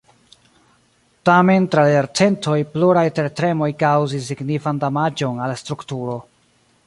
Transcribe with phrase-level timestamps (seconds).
[1.29, 6.17] Tamen tra la jarcentoj pluraj tertremoj kaŭzis signifan damaĝon al la strukturo.